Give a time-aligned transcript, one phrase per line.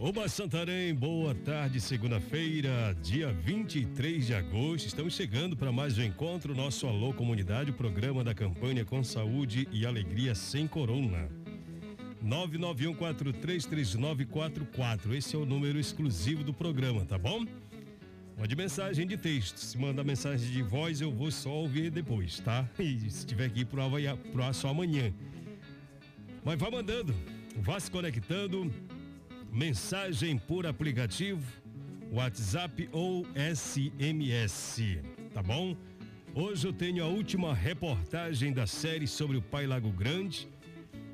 [0.00, 4.86] Oba Santarém, boa tarde, segunda-feira, dia 23 de agosto.
[4.86, 9.66] Estamos chegando para mais um encontro, nosso Alô Comunidade, o programa da campanha com saúde
[9.72, 11.28] e alegria sem corona.
[12.24, 15.16] 991433944.
[15.16, 17.44] Esse é o número exclusivo do programa, tá bom?
[18.38, 19.58] Mande mensagem de texto.
[19.58, 22.64] Se mandar mensagem de voz, eu vou só ouvir depois, tá?
[22.78, 23.82] E se tiver que ir pro,
[24.30, 25.12] pro só amanhã.
[26.44, 27.12] Mas vá mandando,
[27.56, 28.72] vá se conectando
[29.52, 31.42] mensagem por aplicativo,
[32.12, 34.98] WhatsApp ou SMS,
[35.32, 35.76] tá bom?
[36.34, 40.48] Hoje eu tenho a última reportagem da série sobre o Pai Lago Grande.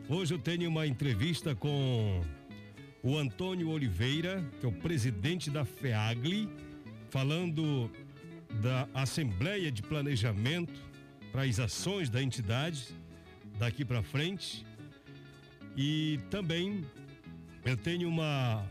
[0.09, 2.21] Hoje eu tenho uma entrevista com
[3.03, 6.49] o Antônio Oliveira, que é o presidente da FEAGLI,
[7.11, 7.91] falando
[8.61, 10.81] da Assembleia de Planejamento
[11.33, 12.89] para as ações da entidade
[13.59, 14.65] daqui para frente.
[15.77, 16.85] E também
[17.65, 18.69] eu tenho uma,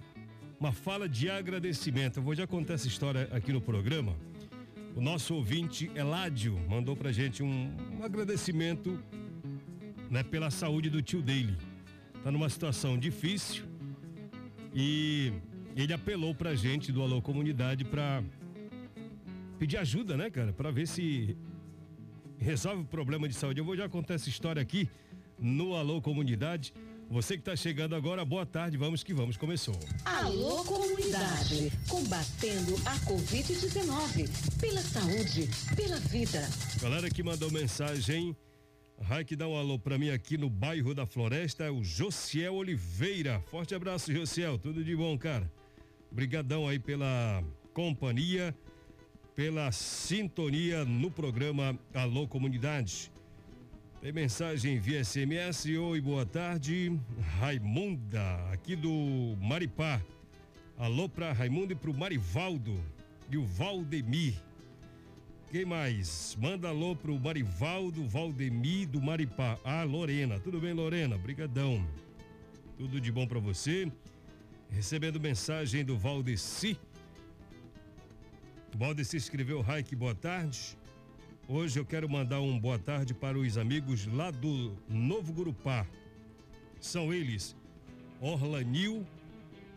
[0.60, 2.18] uma fala de agradecimento.
[2.18, 4.16] Eu vou já contar essa história aqui no programa.
[4.96, 9.00] O nosso ouvinte Eládio mandou pra gente um, um agradecimento
[10.10, 11.58] né, pela saúde do tio dele.
[12.24, 13.66] Tá numa situação difícil
[14.74, 15.34] e
[15.76, 18.24] ele apelou pra gente do Alô Comunidade pra
[19.58, 20.54] pedir ajuda, né, cara?
[20.54, 21.36] Pra ver se
[22.38, 23.60] resolve o problema de saúde.
[23.60, 24.88] Eu vou já contar essa história aqui
[25.40, 26.74] no Alô Comunidade.
[27.14, 29.80] Você que está chegando agora, boa tarde, vamos que vamos, começou.
[30.04, 36.42] Alô comunidade, combatendo a Covid-19, pela saúde, pela vida.
[36.82, 38.36] Galera que mandou mensagem,
[39.00, 42.56] Rai que dá um alô para mim aqui no bairro da Floresta é o Josiel
[42.56, 43.40] Oliveira.
[43.46, 45.52] Forte abraço, Josiel, tudo de bom, cara.
[46.12, 47.44] Obrigadão aí pela
[47.76, 48.56] companhia,
[49.36, 53.13] pela sintonia no programa Alô Comunidade.
[54.04, 55.66] Tem mensagem via SMS.
[55.66, 56.92] Oi, boa tarde.
[57.40, 60.02] Raimunda, aqui do Maripá.
[60.78, 62.78] Alô para Raimundo e pro Marivaldo
[63.32, 64.34] e o Valdemir.
[65.50, 66.36] Quem mais?
[66.38, 69.58] Manda alô pro Marivaldo, Valdemir do Maripá.
[69.64, 70.38] Ah, Lorena.
[70.38, 71.18] Tudo bem, Lorena?
[71.18, 71.88] Brigadão.
[72.78, 73.90] Tudo de bom para você.
[74.70, 76.78] Recebendo mensagem do Valdeci.
[78.76, 80.76] Valdeci escreveu, Raik, boa tarde.
[81.48, 85.86] Hoje eu quero mandar um boa tarde para os amigos lá do Novo Gurupá.
[86.80, 87.54] São eles
[88.22, 89.06] Orlanil,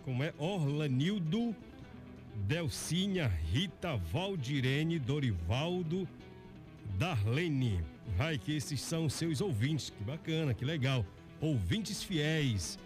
[0.04, 0.32] como é?
[0.38, 1.56] Orlanildo,
[2.46, 6.08] Delcinha, Rita, Valdirene, Dorivaldo,
[6.96, 7.80] Darlene.
[8.16, 11.04] Vai que esses são seus ouvintes, que bacana, que legal.
[11.40, 12.78] Ouvintes fiéis.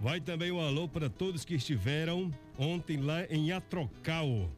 [0.00, 4.48] Vai também um alô para todos que estiveram ontem lá em Atrocal.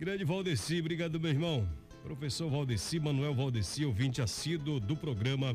[0.00, 1.78] Grande Valdeci, obrigado meu irmão.
[2.08, 5.54] Professor Valdeci, Manuel Valdeci, ouvinte assíduo do programa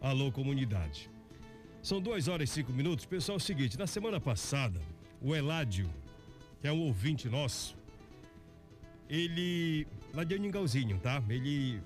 [0.00, 1.10] Alô Comunidade.
[1.82, 3.04] São duas horas e cinco minutos.
[3.04, 4.80] Pessoal, é o seguinte, na semana passada,
[5.20, 5.90] o Eládio,
[6.60, 7.76] que é um ouvinte nosso,
[9.08, 9.84] ele,
[10.14, 11.20] lá de Aningalzinho, tá?
[11.28, 11.82] Ele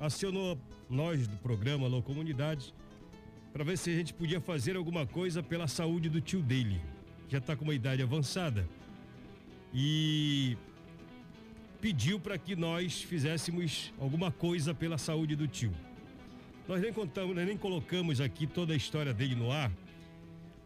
[0.00, 0.56] acionou
[0.88, 2.72] nós do programa Alô Comunidade
[3.52, 6.80] para ver se a gente podia fazer alguma coisa pela saúde do tio dele,
[7.26, 8.68] que já está com uma idade avançada.
[9.74, 10.56] E
[11.82, 15.72] pediu para que nós fizéssemos alguma coisa pela saúde do tio.
[16.68, 19.72] Nós nem contamos, nem colocamos aqui toda a história dele no ar,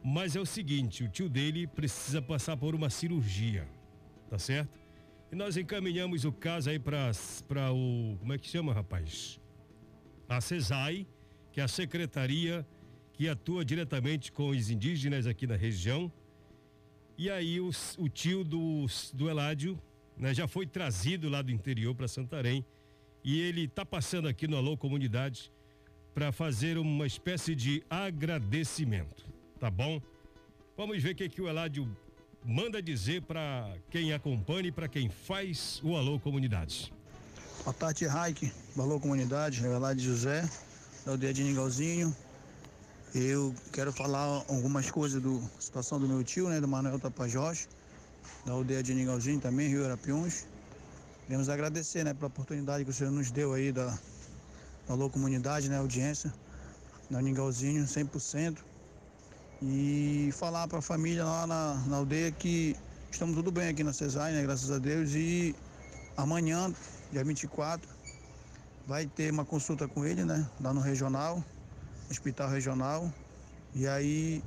[0.04, 3.66] mas é o seguinte, o tio dele precisa passar por uma cirurgia,
[4.28, 4.78] tá certo?
[5.32, 7.10] E nós encaminhamos o caso aí para
[7.72, 9.40] o, como é que chama, rapaz?
[10.28, 11.06] A CESAI,
[11.50, 12.64] que é a secretaria
[13.14, 16.12] que atua diretamente com os indígenas aqui na região.
[17.16, 18.84] E aí o, o tio do,
[19.14, 19.80] do Eládio
[20.16, 22.64] né, já foi trazido lá do interior para Santarém
[23.22, 25.52] e ele está passando aqui no Alô Comunidade
[26.14, 29.24] para fazer uma espécie de agradecimento,
[29.60, 30.00] tá bom?
[30.76, 31.90] Vamos ver o que, que o Eládio
[32.44, 36.90] manda dizer para quem acompanha e para quem faz o Alô Comunidades.
[37.64, 38.52] Boa tarde, Raik.
[38.78, 40.48] Alô Comunidade, lá de José,
[41.04, 42.14] da aldeia de Ningalzinho.
[43.14, 47.68] Eu quero falar algumas coisas da situação do meu tio, né, do Manuel Tapajós,
[48.44, 50.46] da aldeia de Ningalzinho também, Rio Arapiuns.
[51.26, 53.86] Queremos agradecer, né, pela oportunidade que o senhor nos deu aí da,
[54.86, 56.32] da Alô Comunidade, né, audiência,
[57.10, 58.58] da Ningalzinho, 100%.
[59.60, 62.76] E falar para a família lá na, na, aldeia que
[63.10, 65.14] estamos tudo bem aqui na CESAI, né, graças a Deus.
[65.14, 65.54] E
[66.16, 66.72] amanhã,
[67.10, 67.88] dia 24,
[68.86, 71.42] vai ter uma consulta com ele, né, lá no regional,
[72.08, 73.12] hospital regional.
[73.74, 74.44] E aí,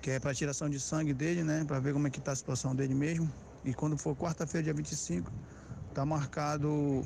[0.00, 2.36] que é para tiração de sangue dele, né, para ver como é que está a
[2.36, 3.30] situação dele mesmo.
[3.64, 5.30] E quando for quarta-feira, dia 25,
[5.94, 7.04] tá marcado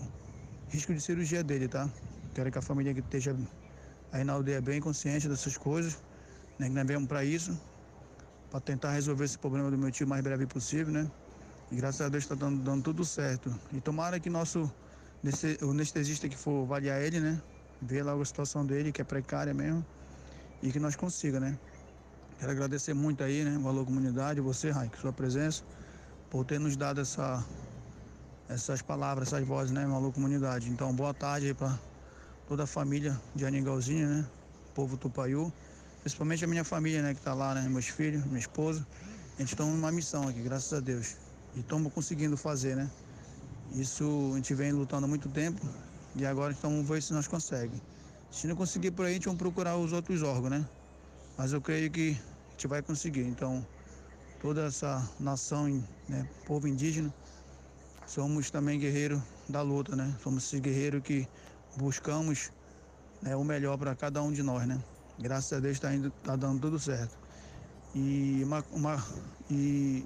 [0.69, 1.89] risco de cirurgia dele, tá?
[2.35, 3.37] Quero que a família que esteja
[4.11, 5.99] aí na aldeia bem consciente dessas coisas
[6.59, 7.59] né, que nós viemos para isso,
[8.51, 11.11] para tentar resolver esse problema do meu tio o mais breve possível, né?
[11.71, 13.53] E graças a Deus está dando, dando, tudo certo.
[13.73, 14.71] E tomara que nosso
[15.63, 17.41] o anestesista que for avaliar ele, né?
[17.81, 19.85] Ver logo a situação dele, que é precária mesmo,
[20.63, 21.59] e que nós consiga, né?
[22.43, 23.57] Quero agradecer muito aí, né?
[23.63, 25.63] Valor Comunidade, você, Raik, sua presença,
[26.29, 27.47] por ter nos dado essa,
[28.49, 29.87] essas palavras, essas vozes, né?
[29.87, 30.69] Valor Comunidade.
[30.69, 31.79] Então, boa tarde aí para
[32.49, 34.27] toda a família de Aningalzinho, né?
[34.75, 35.53] Povo Tupaiú.
[36.01, 38.85] Principalmente a minha família, né, que está lá, né, meus filhos, minha esposa.
[39.39, 41.15] A gente toma uma missão aqui, graças a Deus.
[41.55, 42.91] E estamos conseguindo fazer, né?
[43.73, 45.65] Isso a gente vem lutando há muito tempo
[46.17, 47.81] e agora então vamos ver se nós conseguimos.
[48.33, 50.67] Se não conseguir por aí, a gente vai procurar os outros órgãos, né?
[51.39, 52.21] Mas eu creio que
[52.53, 53.23] a gente vai conseguir.
[53.23, 53.67] Então,
[54.41, 55.67] toda essa nação,
[56.09, 57.13] né, povo indígena,
[58.07, 60.15] somos também guerreiros da luta, né?
[60.23, 61.27] Somos esses guerreiros que
[61.77, 62.53] buscamos
[63.23, 64.83] né, o melhor para cada um de nós, né?
[65.19, 65.89] Graças a Deus está
[66.23, 67.17] tá dando tudo certo.
[67.95, 69.05] E, uma, uma,
[69.51, 70.05] e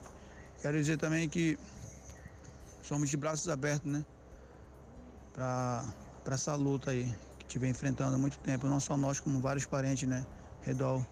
[0.63, 1.59] quero dizer também que
[2.83, 4.05] somos de braços abertos, né?
[5.35, 5.85] Para
[6.27, 10.09] essa luta aí, que estiver enfrentando há muito tempo, não só nós, como vários parentes,
[10.09, 10.25] né?
[10.63, 11.05] Redor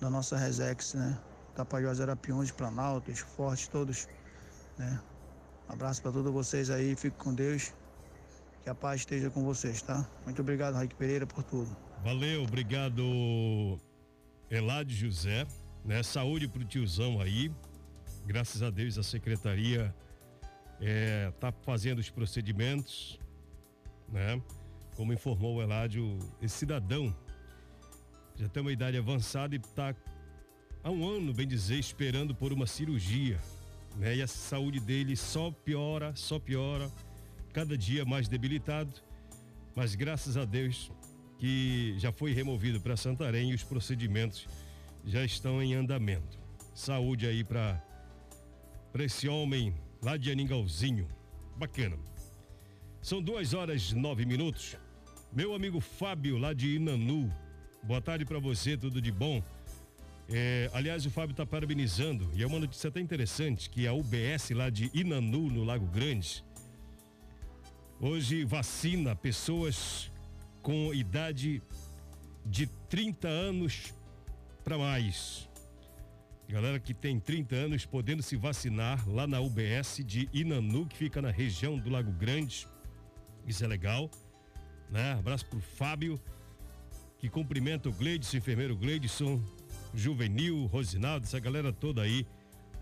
[0.00, 1.18] da nossa Resex, né?
[1.54, 4.08] Tapajós, Arapiões, Planalto, Forte, todos,
[4.78, 5.00] né?
[5.68, 7.72] Um abraço para todos vocês aí, fico com Deus.
[8.62, 10.08] Que a paz esteja com vocês, tá?
[10.24, 11.76] Muito obrigado, Raik Pereira, por tudo.
[12.02, 13.02] Valeu, obrigado,
[14.50, 15.46] Elade José.
[15.84, 16.02] Né?
[16.02, 17.52] Saúde pro tiozão aí.
[18.26, 19.94] Graças a Deus a secretaria
[20.80, 23.18] é, tá fazendo os procedimentos,
[24.08, 24.40] né?
[24.96, 27.14] Como informou o Eládio, esse cidadão
[28.38, 29.94] já tem uma idade avançada e está
[30.82, 33.38] há um ano, bem dizer, esperando por uma cirurgia,
[33.96, 34.16] né?
[34.16, 36.88] E a saúde dele só piora, só piora,
[37.52, 38.92] cada dia mais debilitado,
[39.74, 40.90] mas graças a Deus
[41.38, 44.46] que já foi removido para Santarém e os procedimentos
[45.04, 46.38] já estão em andamento.
[46.74, 47.82] Saúde aí para
[49.00, 51.08] esse homem lá de Aningalzinho.
[51.56, 51.96] Bacana.
[53.00, 54.76] São duas horas nove minutos.
[55.32, 57.32] Meu amigo Fábio, lá de Inanu.
[57.88, 59.42] Boa tarde para você, tudo de bom.
[60.28, 64.50] É, aliás, o Fábio está parabenizando, e é uma notícia até interessante, que a UBS
[64.50, 66.44] lá de Inanu, no Lago Grande,
[67.98, 70.12] hoje vacina pessoas
[70.60, 71.62] com idade
[72.44, 73.94] de 30 anos
[74.62, 75.48] para mais.
[76.46, 81.22] Galera que tem 30 anos podendo se vacinar lá na UBS de Inanu, que fica
[81.22, 82.68] na região do Lago Grande.
[83.46, 84.10] Isso é legal,
[84.90, 85.12] né?
[85.12, 86.20] Abraço pro Fábio,
[87.18, 89.42] que cumprimenta o Gleidson, enfermeiro Gleidson,
[89.92, 92.26] Juvenil, Rosinaldo, essa galera toda aí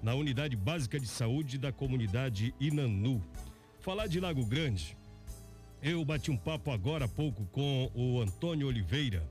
[0.03, 3.23] na unidade básica de saúde da comunidade Inanu.
[3.81, 4.97] Falar de Lago Grande,
[5.83, 9.23] eu bati um papo agora há pouco com o Antônio Oliveira,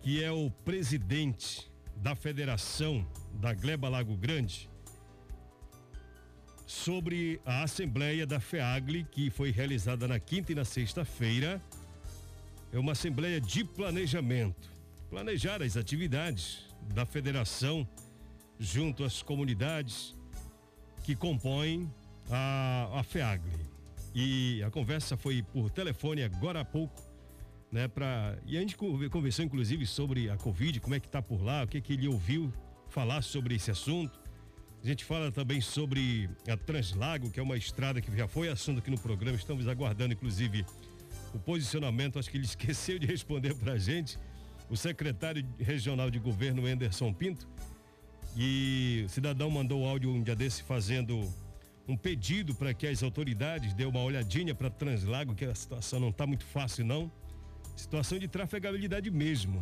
[0.00, 4.68] que é o presidente da Federação da Gleba Lago Grande,
[6.66, 11.60] sobre a Assembleia da FEAGLE, que foi realizada na quinta e na sexta-feira.
[12.72, 14.70] É uma Assembleia de Planejamento.
[15.08, 17.86] Planejar as atividades da federação
[18.60, 20.14] junto às comunidades
[21.02, 21.92] que compõem
[22.30, 23.50] a, a FEAGLE.
[24.14, 27.02] E a conversa foi por telefone agora há pouco,
[27.72, 27.88] né?
[27.88, 31.64] Pra, e a gente conversou inclusive sobre a Covid, como é que tá por lá,
[31.64, 32.52] o que que ele ouviu
[32.88, 34.16] falar sobre esse assunto.
[34.82, 38.78] A gente fala também sobre a Translago, que é uma estrada que já foi assunto
[38.78, 39.36] aqui no programa.
[39.36, 40.64] Estamos aguardando, inclusive,
[41.34, 42.18] o posicionamento.
[42.18, 44.18] Acho que ele esqueceu de responder para a gente.
[44.68, 47.48] O secretário regional de governo, Anderson Pinto.
[48.36, 51.28] E o cidadão mandou áudio um dia desse fazendo
[51.88, 56.10] um pedido para que as autoridades dêem uma olhadinha para Translago, que a situação não
[56.10, 57.10] está muito fácil não.
[57.76, 59.60] Situação de trafegabilidade mesmo.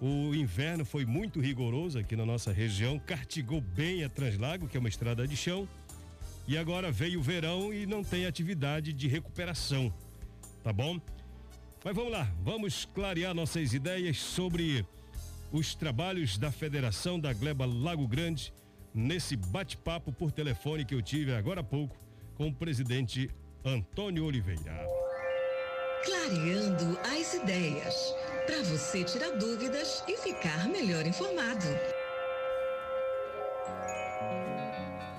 [0.00, 4.80] O inverno foi muito rigoroso aqui na nossa região, cartigou bem a Translago, que é
[4.80, 5.68] uma estrada de chão.
[6.46, 9.92] E agora veio o verão e não tem atividade de recuperação.
[10.62, 11.00] Tá bom?
[11.84, 14.84] Mas vamos lá, vamos clarear nossas ideias sobre
[15.52, 18.52] os trabalhos da Federação da Gleba Lago Grande
[18.92, 21.96] nesse bate-papo por telefone que eu tive agora há pouco
[22.36, 23.30] com o presidente
[23.64, 24.86] Antônio Oliveira.
[26.04, 28.14] Clareando as ideias,
[28.46, 31.66] para você tirar dúvidas e ficar melhor informado.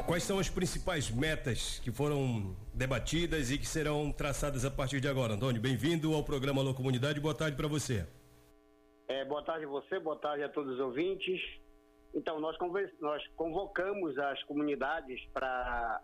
[0.09, 5.07] Quais são as principais metas que foram debatidas e que serão traçadas a partir de
[5.07, 5.33] agora?
[5.35, 7.19] Antônio, bem-vindo ao programa Alô Comunidade.
[7.19, 8.07] Boa tarde para você.
[9.07, 11.39] É, boa tarde a você, boa tarde a todos os ouvintes.
[12.11, 12.57] Então, nós,
[12.99, 16.01] nós convocamos as comunidades para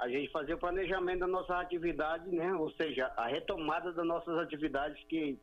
[0.00, 2.52] a gente fazer o planejamento da nossa atividade, né?
[2.54, 5.38] Ou seja, a retomada das nossas atividades que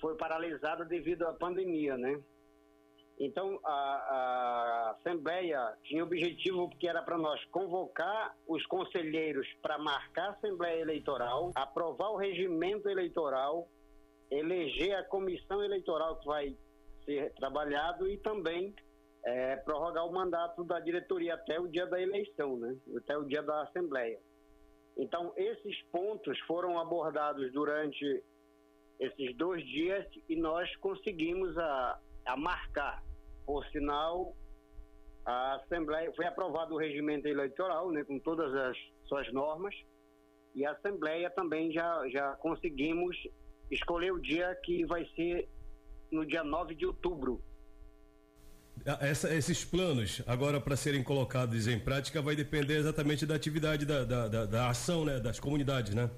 [0.00, 2.22] foi paralisada devido à pandemia, né?
[3.18, 10.26] Então, a, a Assembleia tinha objetivo que era para nós convocar os conselheiros para marcar
[10.26, 13.68] a Assembleia Eleitoral, aprovar o regimento eleitoral,
[14.30, 16.56] eleger a comissão eleitoral que vai
[17.04, 18.74] ser trabalhado e também
[19.24, 22.76] é, prorrogar o mandato da diretoria até o dia da eleição, né?
[22.96, 24.18] até o dia da Assembleia.
[24.96, 28.22] Então, esses pontos foram abordados durante
[28.98, 33.02] esses dois dias e nós conseguimos a, a marcar.
[33.46, 34.34] Por sinal,
[35.24, 38.76] a Assembleia foi aprovado o regimento eleitoral, né, com todas as
[39.06, 39.74] suas normas,
[40.54, 43.16] e a Assembleia também já, já conseguimos
[43.70, 45.48] escolher o dia que vai ser
[46.10, 47.42] no dia 9 de outubro.
[49.00, 54.04] Essa, esses planos, agora para serem colocados em prática, vai depender exatamente da atividade da,
[54.04, 56.10] da, da, da ação né, das comunidades, né?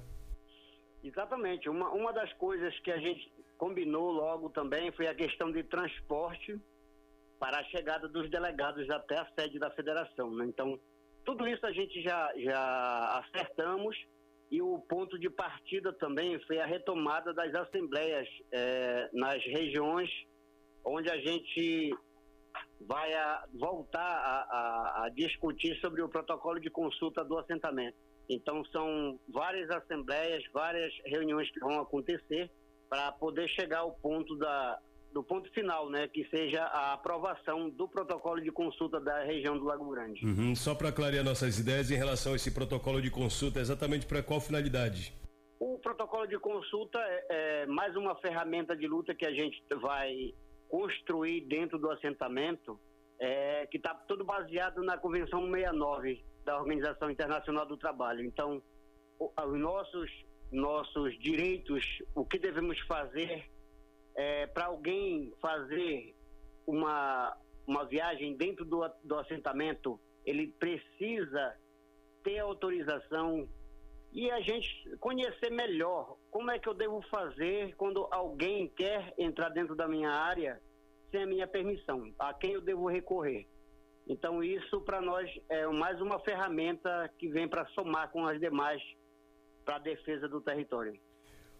[1.03, 1.69] Exatamente.
[1.69, 6.59] Uma, uma das coisas que a gente combinou logo também foi a questão de transporte
[7.39, 10.31] para a chegada dos delegados até a sede da federação.
[10.31, 10.45] Né?
[10.45, 10.79] Então,
[11.25, 13.95] tudo isso a gente já, já acertamos
[14.49, 20.09] e o ponto de partida também foi a retomada das assembleias é, nas regiões
[20.85, 21.93] onde a gente
[22.81, 27.97] vai a, voltar a, a, a, discutir sobre o protocolo de consulta do assentamento.
[28.29, 32.49] Então, são várias assembleias, várias reuniões que vão acontecer
[32.89, 34.79] para poder chegar ao ponto da,
[35.13, 39.65] do ponto final, né, que seja a aprovação do protocolo de consulta da região do
[39.65, 40.25] Lago Grande.
[40.25, 44.21] Uhum, só para clarear nossas ideias em relação a esse protocolo de consulta, exatamente para
[44.21, 45.13] qual finalidade?
[45.59, 50.33] O protocolo de consulta é, é mais uma ferramenta de luta que a gente vai
[50.69, 52.79] construir dentro do assentamento,
[53.19, 58.23] é, que está todo baseado na Convenção 69 da Organização Internacional do Trabalho.
[58.23, 58.61] Então,
[59.19, 60.09] os nossos,
[60.51, 61.83] nossos direitos,
[62.15, 63.49] o que devemos fazer
[64.15, 66.15] é, para alguém fazer
[66.65, 67.35] uma,
[67.65, 71.55] uma viagem dentro do, do assentamento, ele precisa
[72.23, 73.47] ter autorização
[74.11, 74.67] e a gente
[74.99, 80.09] conhecer melhor como é que eu devo fazer quando alguém quer entrar dentro da minha
[80.09, 80.61] área
[81.11, 83.47] sem a minha permissão, a quem eu devo recorrer.
[84.07, 88.81] Então isso para nós é mais uma ferramenta que vem para somar com as demais
[89.67, 90.97] para a defesa do território.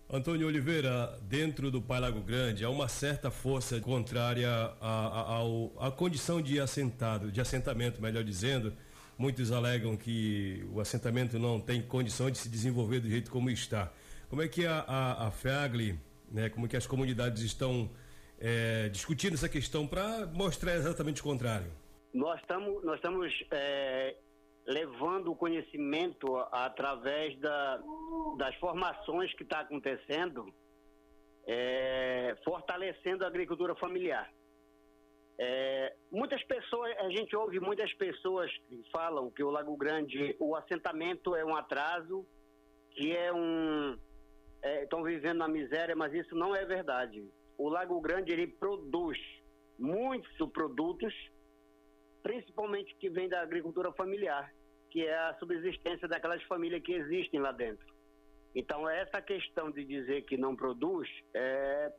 [0.09, 4.49] Antônio Oliveira, dentro do Pai Lago Grande, há uma certa força contrária
[4.79, 5.41] à,
[5.81, 8.71] à, à condição de assentado, de assentamento, melhor dizendo.
[9.17, 13.91] Muitos alegam que o assentamento não tem condição de se desenvolver do jeito como está.
[14.29, 15.99] Como é que a, a, a FEAGLI,
[16.31, 17.89] né, como é que as comunidades estão
[18.39, 21.71] é, discutindo essa questão para mostrar exatamente o contrário?
[22.13, 24.15] Nós estamos nós estamos é,
[24.67, 27.81] levando o conhecimento através da,
[28.38, 30.53] das formações que está acontecendo,
[31.47, 34.29] é, fortalecendo a agricultura familiar.
[35.39, 40.53] É, muitas pessoas, a gente ouve muitas pessoas que falam que o Lago Grande, o
[40.53, 42.27] assentamento é um atraso,
[42.91, 43.97] que é um.
[44.81, 47.25] estão é, vivendo na miséria, mas isso não é verdade.
[47.57, 49.17] O Lago Grande ele produz
[49.79, 51.13] muitos produtos,
[52.21, 54.51] principalmente que vem da agricultura familiar
[54.89, 57.86] que é a subsistência daquelas famílias que existem lá dentro.
[58.56, 61.91] Então, essa questão de dizer que não produz, é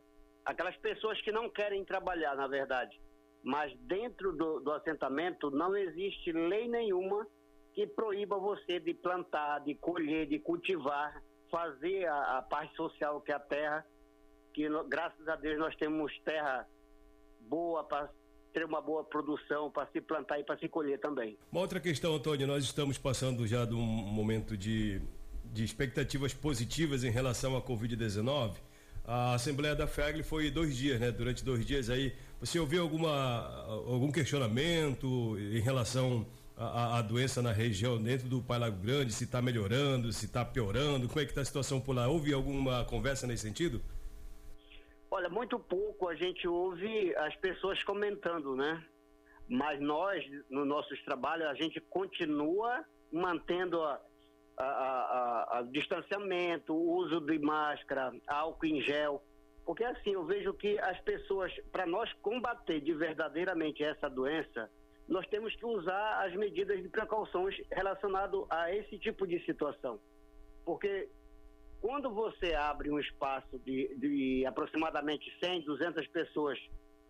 [0.44, 2.98] aquelas pessoas que não querem trabalhar, na verdade.
[3.42, 7.26] Mas dentro do, do assentamento não existe lei nenhuma
[7.74, 13.30] que proíba você de plantar, de colher, de cultivar, fazer a, a parte social que
[13.30, 13.86] é a terra,
[14.52, 16.66] que graças a Deus nós temos terra
[17.40, 18.10] boa para
[18.52, 21.36] ter uma boa produção para se plantar e para se colher também.
[21.50, 25.00] Uma outra questão, Antônio, nós estamos passando já de um momento de,
[25.44, 28.56] de expectativas positivas em relação à Covid-19.
[29.04, 31.10] a Assembleia da FEAGLE foi dois dias, né?
[31.10, 36.26] Durante dois dias aí, você ouviu alguma, algum questionamento em relação
[36.56, 40.44] à, à doença na região dentro do Pai Lago Grande, se está melhorando, se está
[40.44, 42.08] piorando, como é que está a situação por lá?
[42.08, 43.80] Houve alguma conversa nesse sentido?
[45.18, 48.80] Olha, muito pouco a gente ouve as pessoas comentando, né?
[49.48, 54.00] Mas nós, no nossos trabalhos, a gente continua mantendo a,
[54.56, 59.20] a, a, a, distanciamento, o uso de máscara, álcool em gel.
[59.66, 64.70] Porque assim, eu vejo que as pessoas, para nós combater de verdadeiramente essa doença,
[65.08, 69.98] nós temos que usar as medidas de precauções relacionadas a esse tipo de situação.
[70.64, 71.08] Porque
[71.80, 76.58] quando você abre um espaço de, de aproximadamente 100, 200 pessoas,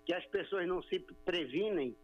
[0.05, 1.97] que as pessoas não se previnem,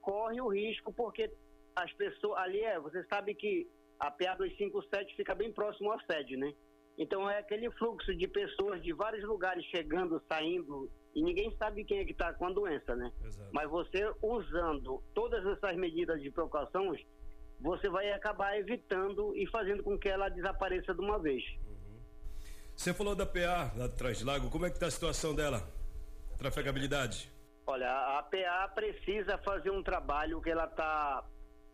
[0.00, 1.30] corre o risco, porque
[1.76, 2.38] as pessoas.
[2.40, 6.52] Ali é, você sabe que a PA 257 fica bem próximo à sede, né?
[6.96, 11.98] Então é aquele fluxo de pessoas de vários lugares chegando, saindo, e ninguém sabe quem
[11.98, 13.12] é que está com a doença, né?
[13.24, 13.50] Exato.
[13.52, 17.00] Mas você usando todas essas medidas de precauções,
[17.60, 21.42] você vai acabar evitando e fazendo com que ela desapareça de uma vez.
[22.78, 25.68] Você falou da PA lá de Lago, como é que está a situação dela?
[26.38, 27.28] Trafegabilidade?
[27.66, 31.24] Olha, a PA precisa fazer um trabalho que ela está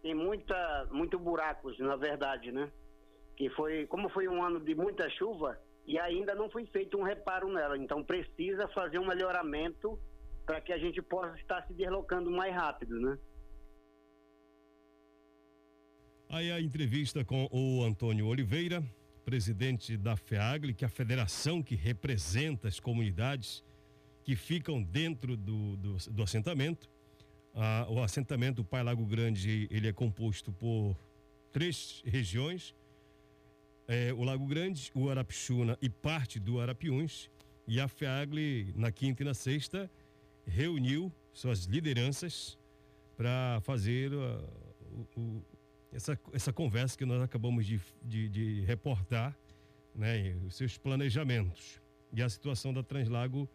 [0.00, 2.72] tem muita, muito buracos, na verdade, né?
[3.36, 7.02] Que foi, como foi um ano de muita chuva e ainda não foi feito um
[7.02, 10.00] reparo nela, então precisa fazer um melhoramento
[10.46, 13.18] para que a gente possa estar se deslocando mais rápido, né?
[16.30, 18.82] Aí a entrevista com o Antônio Oliveira,
[19.24, 23.64] presidente da FEAGLE, que é a federação que representa as comunidades
[24.22, 26.88] que ficam dentro do, do, do assentamento
[27.56, 30.96] ah, o assentamento Pai Lago Grande ele é composto por
[31.52, 32.74] três regiões:
[33.86, 37.30] é, o Lago Grande, o Arapixuna e parte do Arapiuns.
[37.66, 39.90] E a FEAGLE, na quinta e na sexta,
[40.44, 42.58] reuniu suas lideranças
[43.16, 44.44] para fazer uh,
[45.16, 45.42] o, o,
[45.94, 49.36] essa, essa conversa que nós acabamos de, de, de reportar,
[49.94, 51.80] né, os seus planejamentos.
[52.12, 53.48] E a situação da Translago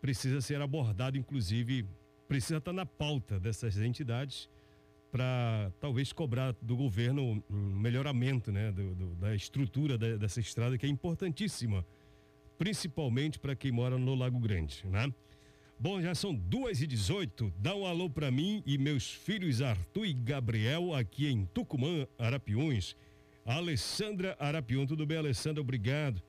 [0.00, 1.84] precisa ser abordada, inclusive,
[2.28, 4.48] precisa estar na pauta dessas entidades
[5.10, 10.86] para talvez cobrar do governo um melhoramento né, do, do, da estrutura dessa estrada que
[10.86, 11.84] é importantíssima,
[12.58, 15.12] principalmente para quem mora no Lago Grande, né?
[15.78, 17.52] Bom, já são duas e dezoito.
[17.58, 22.96] Dá um alô para mim e meus filhos Arthur e Gabriel aqui em Tucumã, Arapiuns.
[23.44, 25.60] Alessandra Arapiun, tudo bem, Alessandra?
[25.60, 26.22] Obrigado.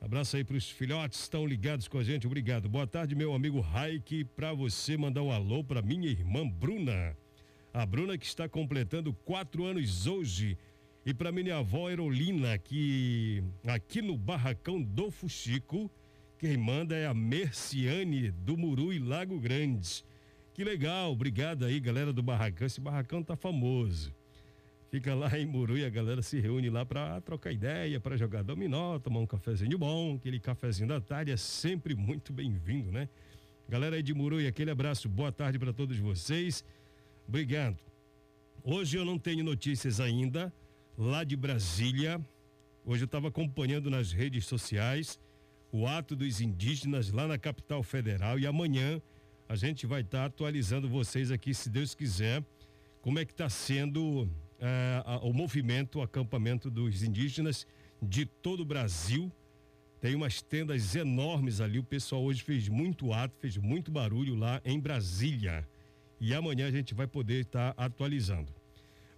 [0.00, 2.26] Abraço aí para os filhotes estão ligados com a gente.
[2.26, 2.68] Obrigado.
[2.68, 4.24] Boa tarde, meu amigo Raik.
[4.24, 7.16] Para você mandar um alô para minha irmã Bruna.
[7.72, 10.58] A Bruna que está completando quatro anos hoje.
[11.06, 15.88] E para minha avó Erolina, que aqui no Barracão do Fuxico,
[16.42, 20.04] quem manda é a Merciane do Muru e Lago Grande.
[20.52, 22.66] Que legal, obrigado aí, galera do Barracão.
[22.66, 24.12] Esse barracão tá famoso.
[24.90, 28.42] Fica lá em Muru e a galera se reúne lá para trocar ideia, para jogar
[28.42, 33.08] dominó, tomar um cafezinho bom, aquele cafezinho da tarde é sempre muito bem-vindo, né?
[33.68, 36.64] Galera aí de Muru e aquele abraço, boa tarde para todos vocês.
[37.28, 37.78] Obrigado.
[38.64, 40.52] Hoje eu não tenho notícias ainda
[40.98, 42.20] lá de Brasília.
[42.84, 45.20] Hoje eu estava acompanhando nas redes sociais
[45.72, 49.00] o ato dos indígenas lá na capital federal e amanhã
[49.48, 52.44] a gente vai estar tá atualizando vocês aqui, se Deus quiser,
[53.00, 54.28] como é que está sendo
[54.60, 57.66] é, o movimento, o acampamento dos indígenas
[58.00, 59.32] de todo o Brasil.
[60.00, 61.78] Tem umas tendas enormes ali.
[61.78, 65.66] O pessoal hoje fez muito ato, fez muito barulho lá em Brasília.
[66.20, 68.52] E amanhã a gente vai poder estar tá atualizando.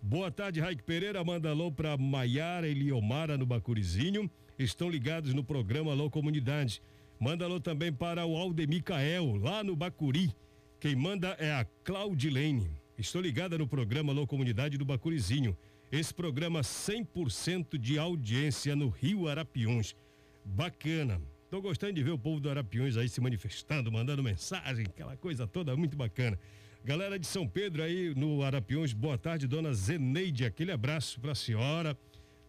[0.00, 1.22] Boa tarde, Raik Pereira.
[1.24, 4.30] Manda alô para Maiara e Liomara no Bacurizinho.
[4.58, 6.80] Estão ligados no programa Alô Comunidade.
[7.18, 10.32] Manda alô também para o Aldemicael, lá no Bacuri.
[10.78, 12.70] Quem manda é a Claudilene.
[12.96, 15.58] Estou ligada no programa Alô Comunidade do Bacurizinho.
[15.90, 19.96] Esse programa 100% de audiência no Rio Arapiuns.
[20.44, 21.20] Bacana.
[21.42, 25.48] Estou gostando de ver o povo do Arapiuns aí se manifestando, mandando mensagem, aquela coisa
[25.48, 26.38] toda muito bacana.
[26.84, 30.44] Galera de São Pedro aí no Arapiuns, boa tarde, dona Zeneide.
[30.44, 31.98] Aquele abraço para a senhora.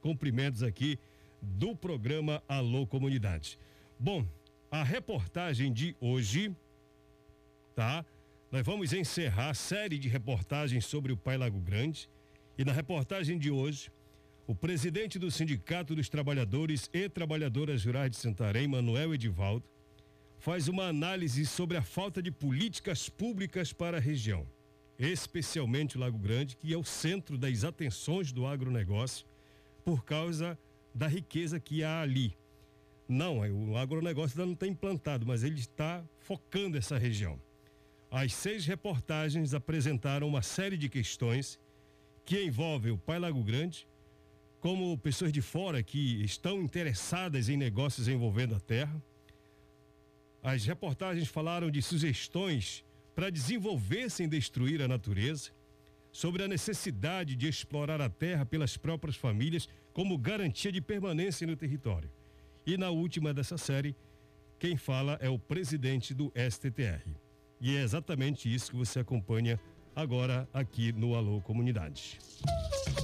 [0.01, 0.99] Cumprimentos aqui
[1.41, 3.59] do programa Alô Comunidade.
[3.99, 4.25] Bom,
[4.69, 6.55] a reportagem de hoje,
[7.75, 8.05] tá?
[8.51, 12.09] Nós vamos encerrar a série de reportagens sobre o Pai Lago Grande.
[12.57, 13.91] E na reportagem de hoje,
[14.47, 19.65] o presidente do Sindicato dos Trabalhadores e Trabalhadoras Rurais de Santarém, Manuel Edivaldo,
[20.37, 24.47] faz uma análise sobre a falta de políticas públicas para a região,
[24.99, 29.25] especialmente o Lago Grande, que é o centro das atenções do agronegócio,
[29.83, 30.57] por causa
[30.95, 32.37] da riqueza que há ali.
[33.07, 37.39] Não, é, o agronegócio ainda não está implantado, mas ele está focando essa região.
[38.09, 41.59] As seis reportagens apresentaram uma série de questões
[42.23, 43.85] que envolvem o Pai Lago Grande,
[44.61, 49.03] como pessoas de fora que estão interessadas em negócios envolvendo a terra.
[50.41, 55.51] As reportagens falaram de sugestões para desenvolver sem destruir a natureza,
[56.15, 61.57] sobre a necessidade de explorar a terra pelas próprias famílias como garantia de permanência no
[61.57, 62.09] território.
[62.65, 63.93] E na última dessa série,
[64.57, 67.05] quem fala é o presidente do STTR.
[67.59, 69.59] E é exatamente isso que você acompanha
[69.93, 72.17] agora aqui no Alô Comunidade.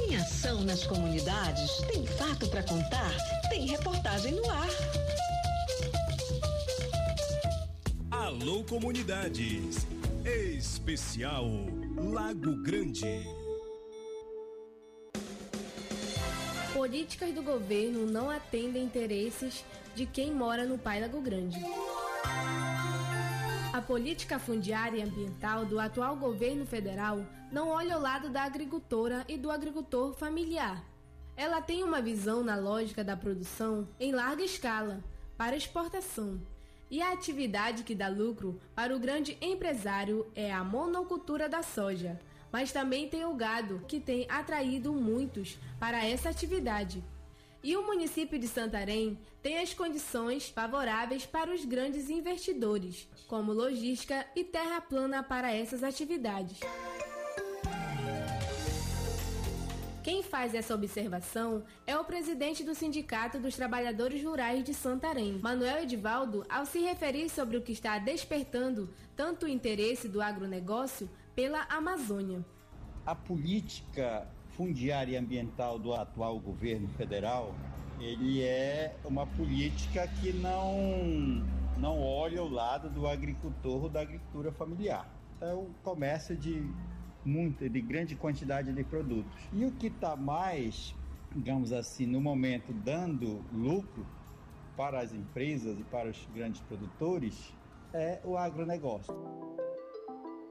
[0.07, 3.11] Em ação nas comunidades, tem fato para contar,
[3.49, 4.69] tem reportagem no ar.
[8.09, 9.85] Alô Comunidades.
[10.25, 11.47] Especial
[11.97, 13.25] Lago Grande.
[16.71, 21.59] Políticas do governo não atendem interesses de quem mora no Pai Lago Grande.
[23.73, 29.25] A política fundiária e ambiental do atual governo federal não olha ao lado da agricultora
[29.27, 30.85] e do agricultor familiar.
[31.35, 35.03] Ela tem uma visão na lógica da produção em larga escala,
[35.35, 36.39] para exportação.
[36.91, 42.19] E a atividade que dá lucro para o grande empresário é a monocultura da soja.
[42.51, 47.01] Mas também tem o gado, que tem atraído muitos para essa atividade.
[47.63, 54.25] E o município de Santarém tem as condições favoráveis para os grandes investidores, como logística
[54.35, 56.59] e terra plana para essas atividades.
[60.03, 65.83] Quem faz essa observação é o presidente do Sindicato dos Trabalhadores Rurais de Santarém, Manuel
[65.83, 71.65] Edivaldo, ao se referir sobre o que está despertando tanto o interesse do agronegócio pela
[71.69, 72.43] Amazônia.
[73.05, 77.53] A política fundiária e ambiental do atual governo federal,
[77.99, 81.45] ele é uma política que não,
[81.77, 85.07] não olha o lado do agricultor ou da agricultura familiar.
[85.37, 86.67] Então, comércio de
[87.25, 89.41] muita, de grande quantidade de produtos.
[89.53, 90.95] E o que está mais,
[91.35, 94.05] digamos assim, no momento dando lucro
[94.75, 97.53] para as empresas e para os grandes produtores
[97.93, 99.13] é o agronegócio.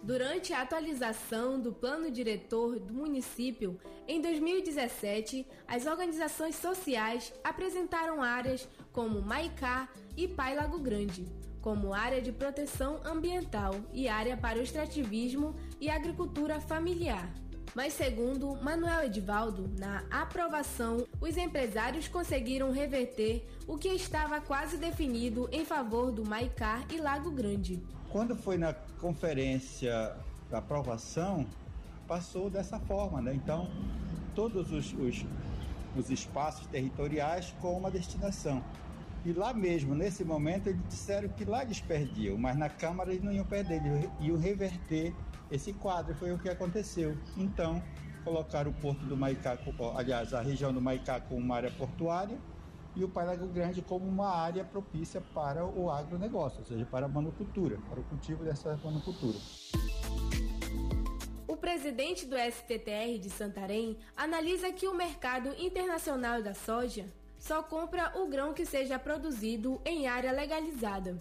[0.02, 3.78] Durante a atualização do plano diretor do município,
[4.08, 11.26] em 2017, as organizações sociais apresentaram áreas como Maicá e Pai Lago Grande,
[11.60, 17.28] como área de proteção ambiental e área para o extrativismo e agricultura familiar.
[17.74, 25.48] Mas, segundo Manuel Edivaldo, na aprovação, os empresários conseguiram reverter o que estava quase definido
[25.52, 27.80] em favor do Maicá e Lago Grande.
[28.10, 30.16] Quando foi na conferência
[30.50, 31.46] da aprovação,
[32.08, 33.32] passou dessa forma, né?
[33.32, 33.70] Então,
[34.34, 35.24] todos os, os,
[35.96, 38.64] os espaços territoriais com uma destinação.
[39.24, 43.22] E lá mesmo, nesse momento, eles disseram que lá eles perdiam, mas na Câmara eles
[43.22, 45.14] não iam perder, eles iam reverter
[45.50, 46.14] esse quadro.
[46.14, 47.14] Foi o que aconteceu.
[47.36, 47.82] Então,
[48.24, 49.58] colocaram o porto do Maicá,
[49.94, 52.38] aliás, a região do Maicá como uma área portuária
[52.96, 57.08] e o Parago Grande como uma área propícia para o agronegócio, ou seja, para a
[57.08, 59.36] monocultura, para o cultivo dessa monocultura.
[61.46, 67.04] O presidente do STTR de Santarém analisa que o mercado internacional da soja
[67.40, 71.18] só compra o grão que seja produzido em área legalizada.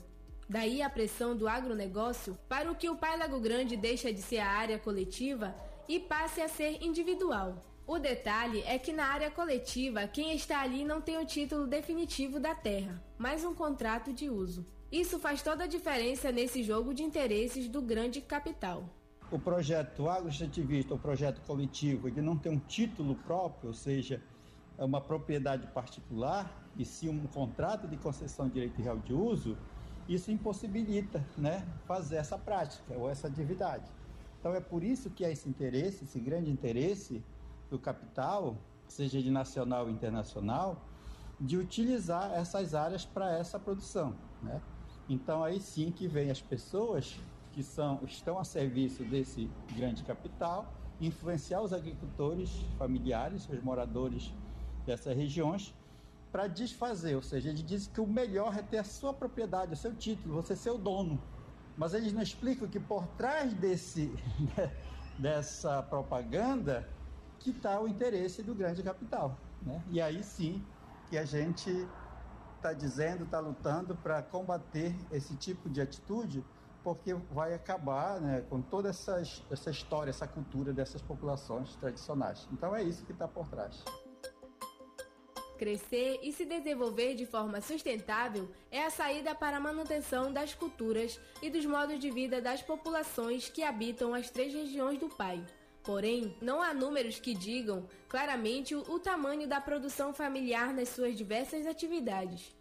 [0.47, 4.39] Daí a pressão do agronegócio para o que o Pai Lago Grande deixa de ser
[4.39, 5.55] a área coletiva
[5.87, 7.57] e passe a ser individual.
[7.87, 12.39] O detalhe é que na área coletiva, quem está ali não tem o título definitivo
[12.39, 14.65] da terra, mas um contrato de uso.
[14.91, 18.89] Isso faz toda a diferença nesse jogo de interesses do grande capital.
[19.31, 24.21] O projeto agroextrativista, o projeto coletivo, ele não tem um título próprio, ou seja,
[24.85, 29.57] uma propriedade particular, e sim um contrato de concessão de direito real de uso,
[30.07, 33.91] isso impossibilita né, fazer essa prática ou essa atividade.
[34.39, 37.23] Então é por isso que há esse interesse, esse grande interesse
[37.69, 40.81] do capital, seja de nacional ou internacional,
[41.39, 44.15] de utilizar essas áreas para essa produção.
[44.41, 44.61] Né?
[45.07, 47.19] Então aí sim que vem as pessoas
[47.51, 54.33] que são, estão a serviço desse grande capital, influenciar os agricultores familiares, os moradores
[54.89, 55.73] dessas regiões,
[56.31, 59.77] para desfazer, ou seja, eles dizem que o melhor é ter a sua propriedade, o
[59.77, 61.21] seu título, você ser o dono.
[61.77, 64.11] Mas eles não explicam que por trás desse,
[65.17, 66.87] dessa propaganda
[67.39, 69.37] que está o interesse do grande capital.
[69.61, 69.81] Né?
[69.89, 70.63] E aí sim
[71.09, 71.87] que a gente
[72.57, 76.43] está dizendo, está lutando para combater esse tipo de atitude,
[76.83, 82.47] porque vai acabar né, com toda essa, essa história, essa cultura dessas populações tradicionais.
[82.51, 83.83] Então é isso que está por trás.
[85.59, 91.19] Crescer e se desenvolver de forma sustentável é a saída para a manutenção das culturas
[91.41, 95.45] e dos modos de vida das populações que habitam as três regiões do Pai.
[95.83, 101.67] Porém, não há números que digam claramente o, tamanho da produção familiar nas suas diversas
[101.67, 102.55] atividades.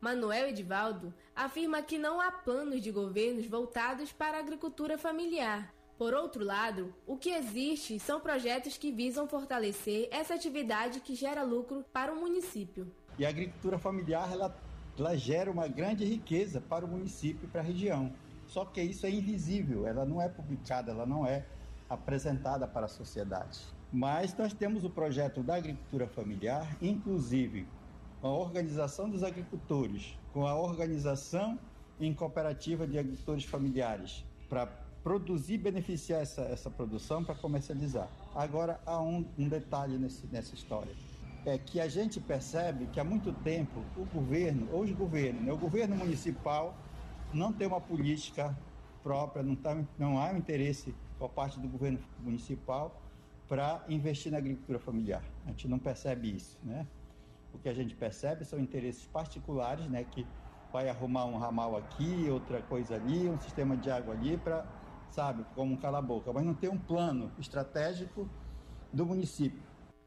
[0.00, 5.74] Manuel Edivaldo afirma que não há planos de governos voltados para a agricultura familiar.
[5.96, 11.44] Por outro lado, o que existe são projetos que visam fortalecer essa atividade que gera
[11.44, 12.90] lucro para o município.
[13.16, 14.56] E a agricultura familiar ela,
[14.98, 18.12] ela gera uma grande riqueza para o município e para a região.
[18.44, 21.46] Só que isso é invisível, ela não é publicada, ela não é
[21.88, 23.60] apresentada para a sociedade.
[23.92, 27.68] Mas nós temos o projeto da agricultura familiar, inclusive
[28.20, 31.56] com a organização dos agricultores, com a organização
[32.00, 34.66] em cooperativa de agricultores familiares, para
[35.04, 38.08] produzir beneficiar essa, essa produção para comercializar.
[38.34, 40.90] Agora, há um, um detalhe nesse, nessa história.
[41.44, 45.52] É que a gente percebe que há muito tempo o governo, ou os governos, né,
[45.52, 46.74] o governo municipal
[47.34, 48.56] não tem uma política
[49.02, 52.98] própria, não, tá, não há um interesse por parte do governo municipal
[53.46, 55.22] para investir na agricultura familiar.
[55.44, 56.86] A gente não percebe isso, né?
[57.52, 60.26] O que a gente percebe são interesses particulares, né, que
[60.72, 64.66] vai arrumar um ramal aqui, outra coisa ali, um sistema de água ali para,
[65.14, 68.28] sabe, como um cala-boca, mas não tem um plano estratégico
[68.92, 69.62] do município.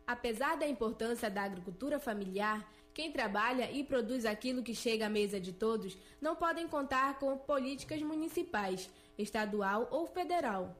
[0.05, 5.39] Apesar da importância da agricultura familiar, quem trabalha e produz aquilo que chega à mesa
[5.39, 10.75] de todos não podem contar com políticas municipais, estadual ou federal.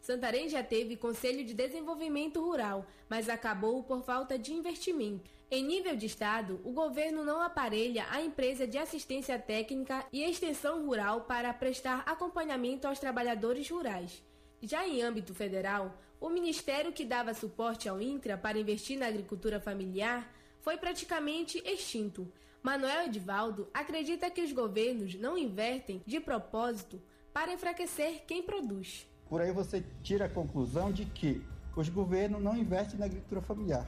[0.00, 5.30] Santarém já teve Conselho de Desenvolvimento Rural, mas acabou por falta de investimento.
[5.54, 10.86] Em nível de estado, o governo não aparelha a empresa de assistência técnica e extensão
[10.86, 14.22] rural para prestar acompanhamento aos trabalhadores rurais.
[14.62, 19.60] Já em âmbito federal, o ministério que dava suporte ao INCRA para investir na agricultura
[19.60, 20.26] familiar
[20.62, 22.32] foi praticamente extinto.
[22.62, 26.98] Manuel Edivaldo acredita que os governos não invertem de propósito
[27.30, 29.06] para enfraquecer quem produz.
[29.28, 31.42] Por aí você tira a conclusão de que
[31.76, 33.86] os governos não investem na agricultura familiar,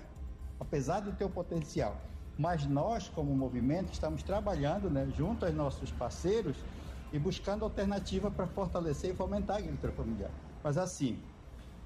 [0.67, 1.97] apesar de ter o potencial.
[2.37, 6.65] Mas nós, como movimento, estamos trabalhando né, junto aos nossos parceiros
[7.13, 10.31] e buscando alternativa para fortalecer e fomentar a agricultura familiar.
[10.63, 11.23] Mas assim,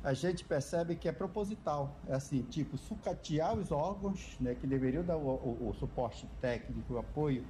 [0.03, 5.05] a gente percebe que é proposital, é assim, tipo, sucatear os órgãos né, que deveriam
[5.05, 7.45] dar o, o, o suporte técnico, o apoio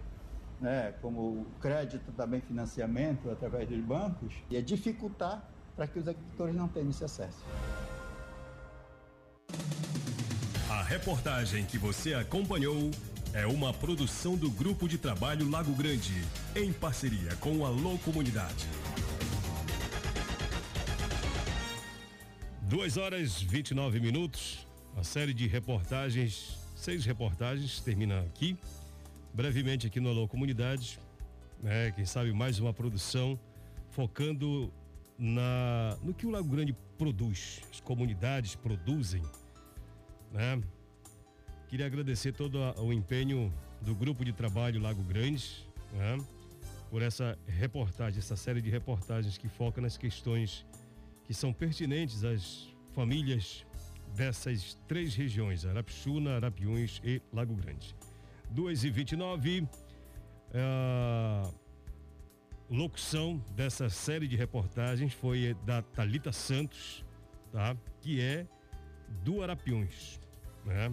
[0.61, 6.09] né, como o crédito, também financiamento através dos bancos, e é dificultar para que os
[6.09, 7.45] agricultores não tenham esse acesso.
[10.89, 12.91] Reportagem que você acompanhou
[13.35, 16.15] é uma produção do Grupo de Trabalho Lago Grande,
[16.57, 18.67] em parceria com a Alô Comunidade.
[22.63, 24.67] Duas horas 29 minutos.
[24.97, 28.57] A série de reportagens, seis reportagens, termina aqui.
[29.35, 30.99] Brevemente aqui no Alô Comunidade.
[31.63, 33.39] Né, quem sabe mais uma produção
[33.91, 34.73] focando
[35.19, 39.23] na, no que o Lago Grande produz, as comunidades produzem,
[40.33, 40.59] né?
[41.69, 43.53] Queria agradecer todo a, o empenho
[43.83, 46.17] do grupo de trabalho Lago Grande, né?
[46.91, 50.65] Por essa reportagem, essa série de reportagens que foca nas questões
[51.25, 53.67] que são pertinentes às famílias
[54.17, 57.95] dessas três regiões, Arapixuna, Arapiuns e Lago Grande.
[58.51, 61.55] 2 e 29 uh,
[62.71, 67.05] locução dessa série de reportagens foi da Talita Santos,
[67.53, 67.77] tá?
[68.01, 68.47] Que é
[69.23, 70.19] do Arapiões,
[70.65, 70.91] né?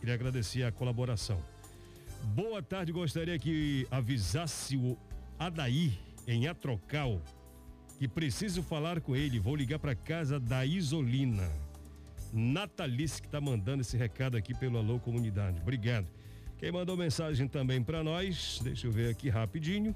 [0.00, 1.42] Queria agradecer a colaboração.
[2.34, 4.96] Boa tarde, gostaria que avisasse o
[5.38, 5.92] Adair
[6.26, 7.20] em Atrocal
[7.98, 9.40] que preciso falar com ele.
[9.40, 11.50] Vou ligar para casa da Isolina.
[12.32, 15.60] Natalice que tá mandando esse recado aqui pelo Alô Comunidade.
[15.60, 16.06] Obrigado.
[16.58, 19.94] Quem mandou mensagem também para nós, deixa eu ver aqui rapidinho.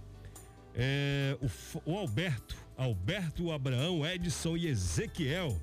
[0.74, 5.56] É, o, o Alberto, Alberto, Abraão, Edson e Ezequiel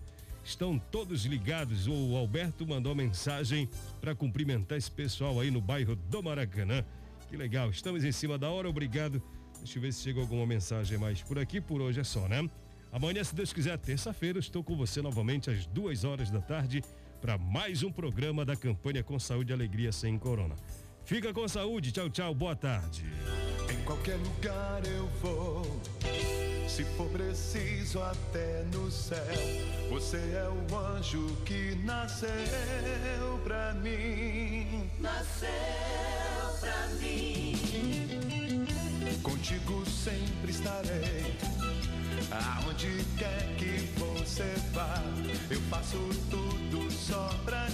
[0.49, 1.87] estão todos ligados.
[1.87, 3.69] O Alberto mandou mensagem
[4.01, 6.83] para cumprimentar esse pessoal aí no bairro do Maracanã.
[7.29, 9.21] Que legal, estamos em cima da hora, obrigado.
[9.59, 11.61] Deixa eu ver se chegou alguma mensagem mais por aqui.
[11.61, 12.49] Por hoje é só, né?
[12.91, 16.81] Amanhã, se Deus quiser, terça-feira, estou com você novamente às duas horas da tarde
[17.21, 20.55] para mais um programa da campanha Com Saúde e Alegria Sem Corona.
[21.05, 23.05] Fica com saúde, tchau, tchau, boa tarde.
[23.71, 25.81] Em qualquer lugar eu vou,
[26.69, 29.17] se for preciso até no céu.
[29.89, 32.29] Você é o anjo que nasceu
[33.43, 34.87] pra mim.
[34.99, 35.49] Nasceu
[36.59, 37.55] pra mim.
[39.23, 41.35] Contigo sempre estarei.
[42.31, 45.01] Aonde quer que você vá,
[45.49, 45.97] eu faço
[46.29, 47.67] tudo só pra